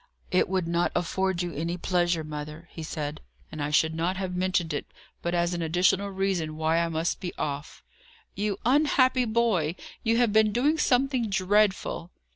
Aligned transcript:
"It 0.31 0.49
would 0.49 0.67
not 0.67 0.91
afford 0.95 1.43
you 1.43 1.53
any 1.53 1.77
pleasure, 1.77 2.23
mother," 2.23 2.67
he 2.71 2.81
said, 2.81 3.21
"and 3.51 3.61
I 3.61 3.69
should 3.69 3.93
not 3.93 4.17
have 4.17 4.35
mentioned 4.35 4.73
it 4.73 4.87
but 5.21 5.35
as 5.35 5.53
an 5.53 5.61
additional 5.61 6.09
reason 6.09 6.55
why 6.57 6.79
I 6.79 6.89
must 6.89 7.19
be 7.19 7.33
off." 7.37 7.83
"You 8.33 8.57
unhappy 8.65 9.25
boy! 9.25 9.75
You 10.01 10.17
have 10.17 10.33
been 10.33 10.51
doing 10.51 10.79
something 10.79 11.29
dreadful!" 11.29 12.09